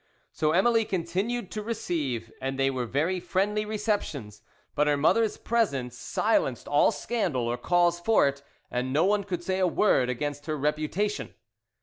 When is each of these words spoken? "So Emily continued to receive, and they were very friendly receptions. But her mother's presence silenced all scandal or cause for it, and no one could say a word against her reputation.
"So 0.31 0.51
Emily 0.51 0.83
continued 0.83 1.51
to 1.51 1.61
receive, 1.61 2.31
and 2.41 2.57
they 2.57 2.71
were 2.71 2.87
very 2.87 3.19
friendly 3.19 3.65
receptions. 3.65 4.41
But 4.73 4.87
her 4.87 4.97
mother's 4.97 5.37
presence 5.37 5.95
silenced 5.95 6.67
all 6.67 6.89
scandal 6.91 7.43
or 7.47 7.55
cause 7.59 7.99
for 7.99 8.27
it, 8.27 8.41
and 8.71 8.91
no 8.91 9.05
one 9.05 9.23
could 9.23 9.43
say 9.43 9.59
a 9.59 9.67
word 9.67 10.09
against 10.09 10.47
her 10.47 10.57
reputation. 10.57 11.35